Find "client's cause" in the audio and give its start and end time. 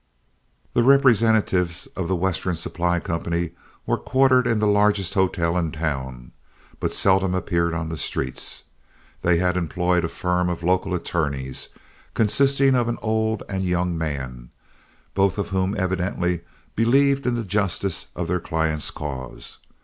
18.39-19.59